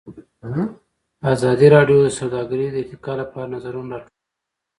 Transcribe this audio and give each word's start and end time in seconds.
ازادي 1.33 1.67
راډیو 1.75 1.97
د 2.03 2.09
سوداګري 2.19 2.65
د 2.71 2.75
ارتقا 2.81 3.13
لپاره 3.21 3.51
نظرونه 3.55 3.93
راټول 3.97 4.09
کړي. 4.09 4.17